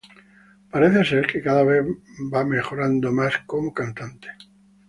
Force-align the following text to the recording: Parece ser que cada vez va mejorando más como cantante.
Parece 0.71 1.01
ser 1.09 1.27
que 1.31 1.43
cada 1.43 1.63
vez 1.63 1.85
va 2.33 2.43
mejorando 2.43 3.11
más 3.11 3.37
como 3.45 3.71
cantante. 3.71 4.29